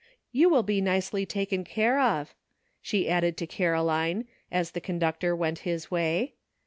"You 0.31 0.49
will 0.49 0.63
be 0.63 0.81
nicely 0.81 1.27
taken 1.27 1.63
care 1.63 1.99
of," 1.99 2.33
she 2.81 3.07
added 3.07 3.37
to 3.37 3.45
Caroline, 3.45 4.25
as 4.51 4.71
the 4.71 4.81
conductor 4.81 5.35
went 5.35 5.59
his 5.59 5.91
way. 5.91 6.33